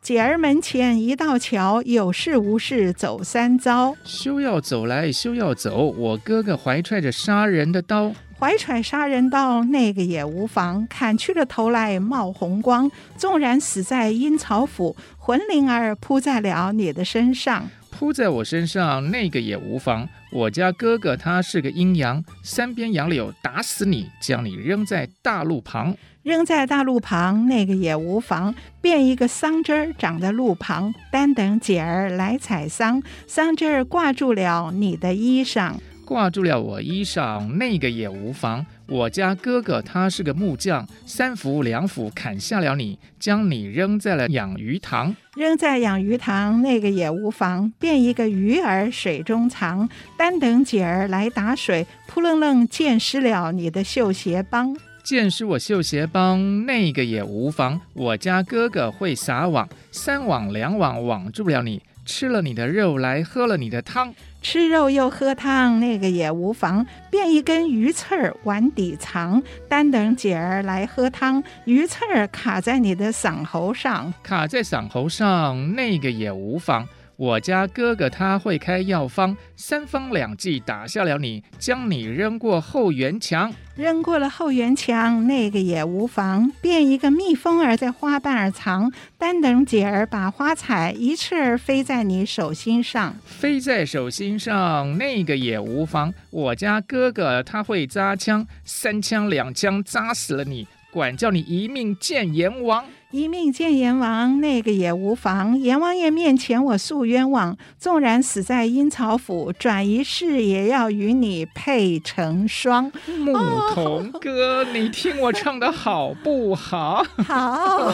[0.00, 3.94] 姐儿门前一道桥，有事无事走三遭。
[4.04, 8.12] 休要走来休要走，我哥哥怀揣着杀人的刀。
[8.38, 10.86] 怀揣杀人刀，那个也无妨。
[10.88, 17.68] 砍去了头来冒红光，纵然死在阴曹府，魂灵儿扑在了你的身上。
[17.90, 20.08] 扑在我身上，那个也无妨。
[20.30, 25.94] 我家哥哥他是个阴阳，三边杨柳打死你，将你扔在大路旁。
[26.28, 28.54] 扔在大路旁，那个也无妨。
[28.82, 33.02] 变一个桑枝儿长在路旁，单等姐儿来采桑。
[33.26, 35.72] 桑枝儿挂住了你的衣裳。
[36.04, 38.66] 挂住了我衣裳，那个也无妨。
[38.86, 45.16] 我家哥哥他是个木匠，三斧两斧砍下了你，将你扔在了养鱼塘。
[45.34, 47.72] 扔在养鱼塘，那个也无妨。
[47.78, 54.76] 变一个鱼儿水中藏，单等姐儿来打水，扑棱棱溅湿了你的绣鞋帮。
[55.08, 57.80] 溅湿我绣鞋帮，那个也无妨。
[57.94, 64.14] 我家哥哥会撒网，三网两网网住了你，吃了你的肉来喝了你的汤。
[64.42, 66.84] 吃肉又喝汤，那个也无妨。
[67.10, 71.42] 变一根鱼刺儿碗底藏，单等姐儿来喝汤。
[71.64, 76.86] 鱼刺儿卡在你的嗓喉上，卡在嗓喉上，那个也无妨。
[77.18, 83.52] 我家哥哥他会开药方，三方两剂打下了你，将你扔过后园墙。
[83.74, 86.52] 扔过了后园墙，那个也无妨。
[86.60, 93.16] 变一个蜜蜂儿在花瓣儿藏，单等姐儿把花采，一翅儿飞在你手心上。
[93.24, 96.14] 飞在手心上，那个也无妨。
[96.30, 102.84] 我家哥哥他会扎枪，三枪两枪扎死了你，管叫你一命见阎王。
[103.10, 105.58] 一命见阎王，那个也无妨。
[105.58, 112.92] 阎王爷面前我诉冤枉，纵然死在阴曹府，转一世也要与你配成双。
[113.06, 113.32] 牧
[113.72, 117.02] 童哥，哦、你听我唱的好不好？
[117.24, 117.90] 好，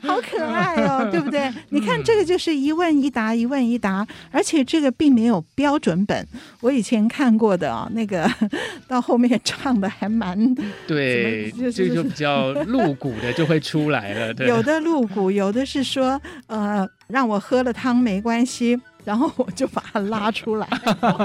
[0.00, 1.52] 好可爱哦，对不对？
[1.68, 6.26] 你看这个就是一问一答，一问一答，而且这个并没有标准本。
[6.62, 8.26] 我以前看过的啊、哦，那个
[8.88, 10.54] 到后面唱的还蛮
[10.86, 13.30] 对，这个就比较露骨的。
[13.41, 18.80] 就会出来了，对，有的露骨，有的是说，呃，让我喝了汤没关系。
[19.04, 20.68] 然后我就把它拉出来，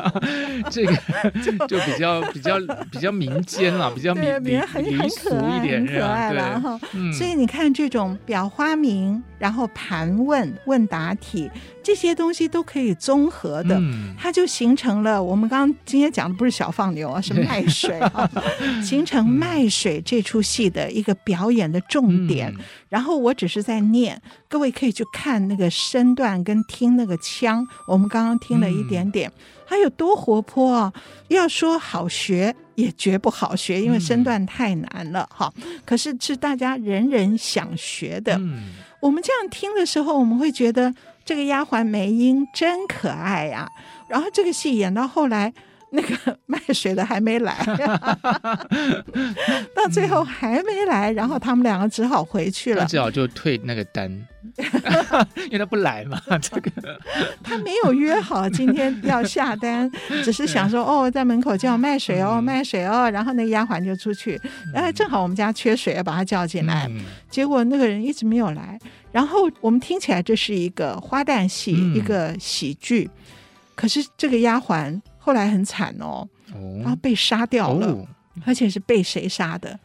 [0.71, 0.91] 这个
[1.67, 2.57] 就比较比较
[2.91, 6.79] 比较民间了，比较民民民俗一点，很可爱了哈。
[6.93, 11.51] 嗯、所以你看，这种表花名，然后盘问问答题
[11.87, 18.29] 这些东西都可以综合的，嗯、它就形成了我们刚刚今天讲的不是小放牛啊， 是卖水啊，
[18.83, 22.53] 形成卖水这出戏的一个表演的重点。
[22.57, 27.65] 嗯、然后我只是在念，各位可以去看那个身段跟听那个腔。
[27.87, 29.31] 我们刚刚听了一点点，
[29.65, 30.91] 还有多活泼啊！
[31.29, 35.49] 要说好学也绝不好学，因为身段太难了哈。
[35.85, 38.37] 可是是大家人人想学的。
[38.99, 40.93] 我们这样听的时候，我们会觉得
[41.27, 43.69] 这个丫鬟梅英真可爱呀。
[44.07, 45.53] 然后这个戏演到后来，
[45.89, 47.55] 那个 卖水的还没来，
[49.73, 54.11] 到最后还没来，然后他们两个只好回去了，只好就退那个单，
[55.45, 56.21] 因为他不来嘛。
[56.41, 56.69] 这个
[57.41, 59.89] 他没有约好今天要下单，
[60.23, 64.39] 只是想说哦，在门口叫卖水哦，卖水哦，然后那个丫鬟就出去，
[64.73, 66.89] 然后正好我们家缺水，要把他叫进来，
[67.29, 68.77] 结果那个人一直没有来，
[69.13, 73.09] 然后我们听起来这是一个花旦戏，一个喜剧，
[73.73, 75.01] 可是这个丫鬟。
[75.27, 76.25] 后来很惨哦，
[76.81, 78.07] 然后被杀掉了，哦、
[78.45, 79.77] 而且是被谁杀的？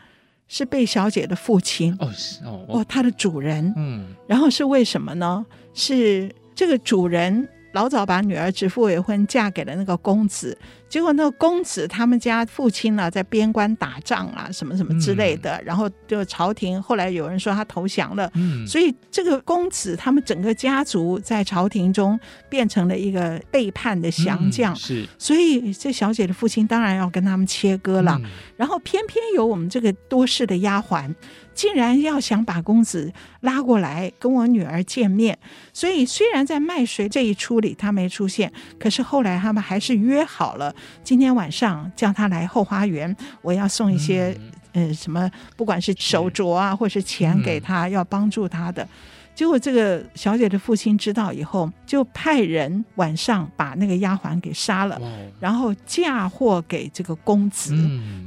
[0.47, 2.09] 是被小姐的父亲哦，
[2.45, 5.45] 哦，哦，他的主人，嗯，然后是为什么呢？
[5.75, 7.49] 是这个主人。
[7.73, 10.57] 老早把女儿指腹为婚，嫁给了那个公子。
[10.89, 15.57] 结果那个公子他们家父亲呢，在边关打仗啊，什么什么之类的。
[15.57, 22.21] 嗯、然后就朝廷后来有人说他投降了，嗯、所以这个公子他们整个家族在朝廷中
[22.51, 24.75] 变成了一个背叛的降将。
[24.75, 28.21] 嗯、是，所以这小姐的父亲当然要跟他们切割了。
[28.23, 31.11] 嗯、然后偏偏有我们这个多事的丫鬟。
[31.55, 35.39] 竟然要想把公子拉过来跟我女儿见面，
[35.73, 40.75] 所以虽然在卖水这一出里他没出现，可是后来他们还是约好了，
[41.05, 44.37] 今天晚上叫他来后花园，我要送一些、
[44.73, 48.87] 嗯、呃什么，不管是手镯啊，或是钱给他，要帮助他的。
[49.35, 55.01] 结果这个小姐的父亲知道以后，就派人晚上把那个丫鬟给杀了，
[55.41, 57.75] 然后嫁祸给这个公子，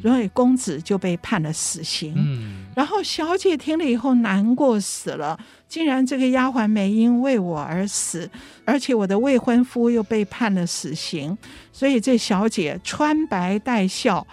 [0.01, 2.65] 所以公子就被判了死刑。
[2.75, 5.39] 然后小姐听了以后难过死了，
[5.69, 8.29] 竟然这个丫鬟没因为我而死，
[8.65, 11.37] 而且我的未婚夫又被判了死刑，
[11.71, 14.25] 所以这小姐穿白戴孝。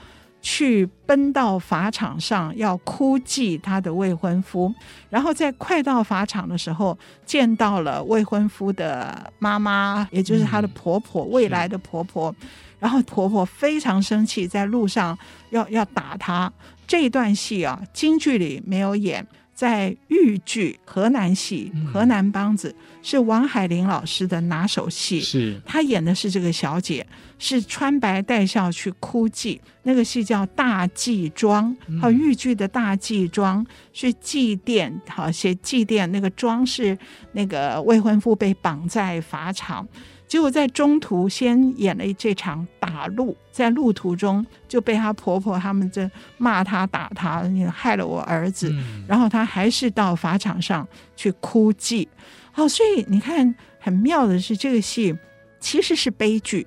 [0.42, 4.74] 去奔到法场上，要哭祭她的未婚夫，
[5.08, 12.34] 然后在快到法场的时候，见到了未婚夫的妈妈，也就是她的婆婆，嗯、未来的婆婆。
[12.80, 15.16] 然后婆婆非常生气，在路上
[15.50, 16.52] 要要打她。
[16.84, 19.24] 这一段戏啊，京剧里没有演。
[19.54, 25.60] 在豫剧河南戏，河南梆子是王海玲老师的拿手戏，是。
[25.64, 27.06] 她演的是这个小姐，
[27.38, 36.96] 是穿白带孝去哭祭，那个戏叫大祭庄，好，豫剧的大祭庄是祭奠，好写祭奠那个庄是
[37.32, 39.86] 那个未婚夫被绑在法场。
[40.28, 48.70] 结果在中途先演了这场打路，在路途中就被她婆婆他们这骂她打她，你害了我儿子。
[48.70, 52.08] 嗯、然后她还是到法场上去哭祭。
[52.50, 55.14] 好，所以你看很妙的是，这个戏
[55.60, 56.66] 其实是悲剧，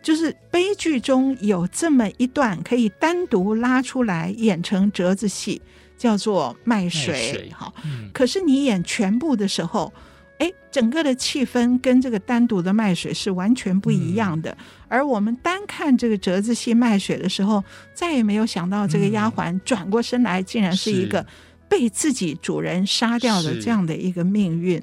[0.00, 5.60] 就是悲剧中有这么一段可以单独拉出来演成折子戏，
[5.98, 7.50] 叫做卖水。
[7.52, 9.92] 好，嗯、可是你演全部的时候。
[10.40, 14.50] 哎，整个的气氛跟这个单独的卖水是完全不一样的。
[14.50, 14.56] 嗯、
[14.88, 17.62] 而我们单看这个折子戏卖水的时候，
[17.92, 21.24] 再也没有想到这个丫鬟转过身来，竟然是一个
[21.68, 24.82] 被自己主人杀掉的这样的一个命运。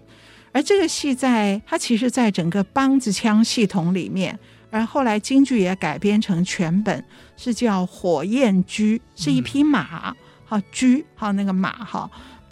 [0.52, 4.38] 而这个戏在它其实，在整个梆子腔系统里面，
[4.70, 7.04] 而后来京剧也改编成全本，
[7.36, 12.08] 是叫《火焰驹》，是一匹马，好駒，好那个马，哈。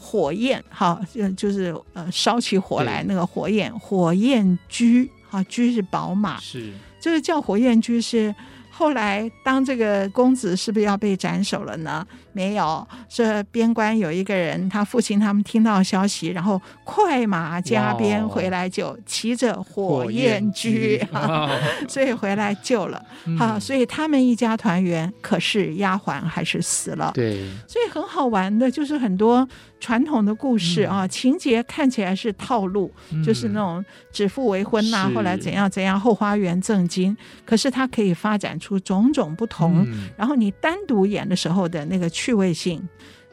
[0.05, 8.33] 火焰，哈，就就是呃，烧起火来那个火焰，火焰驹，哈，驹是宝马，是这个叫火焰驹是。
[8.77, 12.05] 后来，当这个公子是不是要被斩首了呢？
[12.33, 21.01] 没有，这边关有一个人，他父亲他们听到消息，然后快马加鞭回来，就骑着火焰驹，
[21.87, 23.01] 所以回来救了。
[23.39, 27.11] 好，所以他们一家团圆，可是丫鬟还是死了。
[27.13, 29.47] 对，所以很好玩的，就是很多
[29.79, 32.91] 传统的故事啊，情节看起来是套路，
[33.23, 37.15] 就是那种指腹为婚呐，后来怎样怎样，后花园赠金，
[37.45, 42.81] 可是它可以发展出种种不同，嗯、然后你单独演的时候的那个趣味性，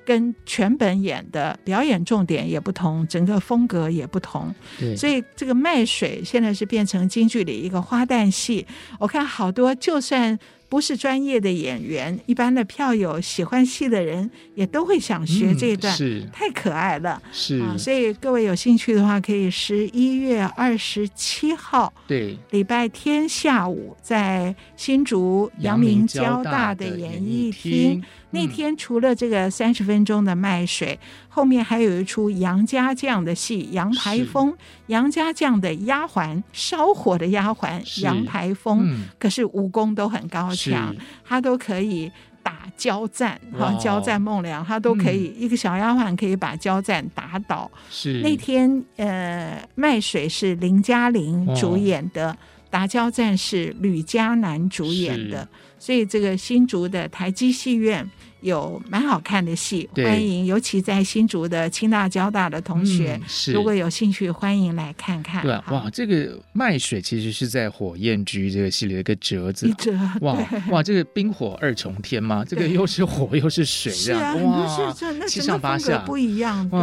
[0.05, 4.55] 跟全本演的表演重点也不同，整个风格也不同。
[4.79, 8.67] 对所以这个卖水现在是变成京剧里一个花旦戏。
[8.99, 10.39] 我看好多就算。
[10.73, 17.21] 不是专业的演员，一般的票友喜欢戏的人也都会想学这一段，嗯、是太可爱了。
[17.31, 28.03] 是啊，所以各位有兴趣的话，可以十一月二十七号，对，礼拜天下午在新竹阳明交大的演艺厅。
[28.33, 34.55] 那天除了这个三十分钟的卖水，嗯、后面还有一出杨家将的戏，杨排风，
[34.87, 42.11] 杨家将的丫鬟，烧火的丫鬟杨排风，嗯、可是武功都很高强，他都可以
[42.43, 47.71] 打交战，哈，交战孟良，他都可以，嗯、一个小丫鬟可以把交战打倒。
[47.91, 52.37] 是那天，呃，卖水是林嘉玲主演的。
[52.71, 55.47] 打交战是吕嘉男主演的，
[55.83, 58.09] 所以这个新竹的台基戏院。
[58.43, 65.43] 有蛮好看的戏，欢迎，尤其在新竹的清大、交大的同学，嗯、如果有兴趣，欢迎来看看。
[65.43, 70.37] 对，哇，这个卖水其实是在《火焰居》这个系列的一个折子，折哇
[70.71, 76.79] 哇，这个冰火二重天嘛， 这个又是火又是水，这样是啊，哇，是那七上八下不一样，对，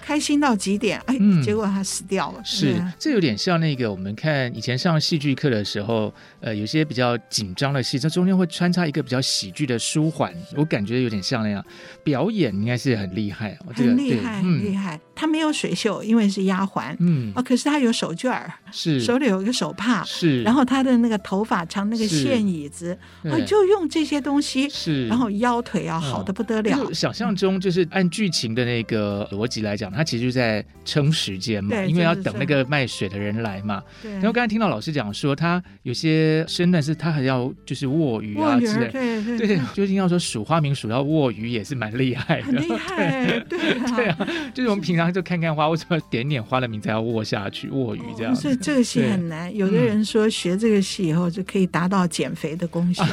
[0.00, 2.40] 开心到极点，哎，嗯、结果他死掉了。
[2.44, 10.99] 是，这有点像那个我们看以前上戏剧课的时候，呃，有些比较紧张的戏，这中间会穿插一个比较喜剧的舒缓，我感觉。
[11.02, 11.64] 有点像那样，
[12.04, 15.00] 表演应该是很厉害，很厉害，很厉害。
[15.20, 20.42] 他没有水袖，因为是丫鬟，嗯，哦，可是他有手绢儿，是手里有一个手帕，是。
[20.42, 25.06] 然后他的那个头发长，那个线椅子，啊，就用这些东西，是。
[25.08, 26.90] 然后腰腿要好的不得了。
[26.94, 33.82] 想象中就是按剧情的那个逻辑来讲，他其实就在撑时间嘛，因为要等那个卖水的人来嘛。
[34.02, 34.10] 对。
[34.12, 48.34] 然后刚才听到老师讲说，他有些身段是他还要就是握鱼啊之类，对对对，究竟要说数花名数到握鱼也是蛮厉害的，很厉害， 对对啊，就是我们平常就看看花，为什么点点花的名字要握下去握鱼这样？
[48.34, 49.54] 所以这个戏很难。
[49.54, 53.04] 有的人说学这个戏以后就可以达到减肥的功效。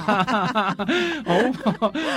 [1.25, 1.53] 哦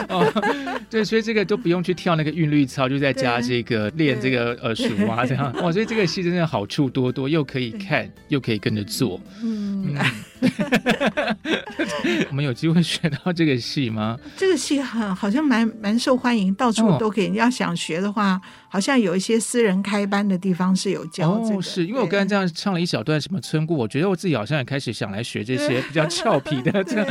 [0.09, 5.53] 哦，对，所以这个都不用去跳那个韵律操，就在家这个练这个呃数啊这样。
[5.63, 9.21] 哇，所以这个戏真的好处多多，又可以看，又可以跟着做。
[9.43, 9.97] 嗯。
[12.31, 14.19] 我们有机会学到这个戏吗？
[14.37, 17.29] 这个戏很好像蛮蛮受欢迎，到处都可以。
[17.29, 18.41] 你要想学的话，
[18.71, 21.57] 好像有一些私人开班的地方是有教这个。
[21.57, 27.07] 哦，是因为我刚才这样唱了一小段什么村姑，我觉得我自己好像也开始想来学这些比较俏皮的这个。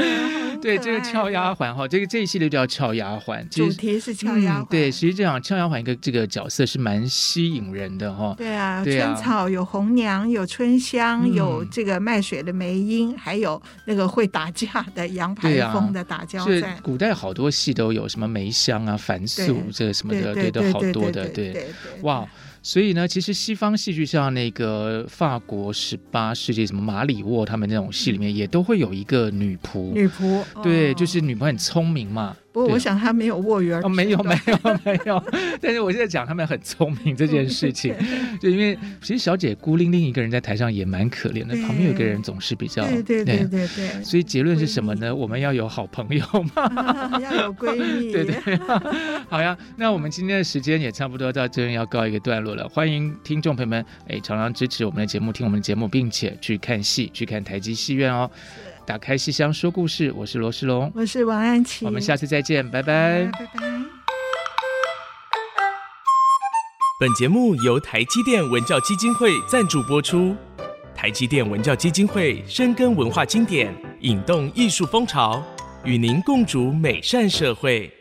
[0.62, 4.68] 对，这个俏丫鬟哈，这个这一系列叫俏丫鬟，主题是俏丫鬟。
[4.68, 8.36] 对，实际这样俏丫鬟一个这个角色是蛮吸引人的哈。
[8.38, 16.78] 对啊，春草有红娘，有春香，有这个卖水的梅英，还有那个会打架的杨排风的打交战。
[16.84, 21.49] 古代好多戏都有什么梅香啊、樊素这个什么的，对，都好多的，对，
[22.02, 22.28] 哇。
[22.62, 29.94] 所以呢，其实西方戏剧像那个法国十八世纪什么马里沃他们那种戏里面，也都会有一个女仆。
[29.94, 32.36] 女仆，对，就是女仆很聪明嘛。
[32.52, 33.82] 不过我想他没有握鱼儿。
[33.84, 35.24] 哦，没有没有 没有。
[35.62, 37.94] 但是我现在讲他们很聪明这件事情，
[38.42, 44.04] 就因为其实小姐孤零零一个人在台上也蛮可怜的，旁边有个人总是比较对对对对对。
[44.04, 45.14] 所以结论是什么呢？
[45.14, 46.26] 我们要有好朋友
[46.56, 48.12] 嘛， 要有闺蜜。
[48.12, 48.36] 对对。
[49.30, 52.68] 好呀，那我们今天的时间也差不多到这边要告一个段落了。
[52.70, 58.30] 欢迎听众朋友们哎，常常支持我们的节目，听我们的节目，并且去看戏，去看台基戏院哦。
[58.90, 63.62] 打开戏箱说故事，我是罗世龙，我是王安琪，我们下次再见，拜拜，拜拜。
[67.00, 70.36] 本节目由台积电文教基金会赞助播出，
[70.96, 75.40] 台积电文教基金会深耕文化经典，引动艺术风潮，
[75.84, 77.94] 与您共筑美善社会。